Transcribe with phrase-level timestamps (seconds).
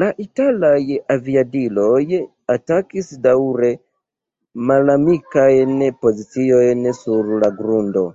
[0.00, 0.80] La italaj
[1.14, 2.02] aviadiloj
[2.56, 3.72] atakis daŭre
[4.72, 5.76] malamikajn
[6.06, 8.10] poziciojn sur la grundo.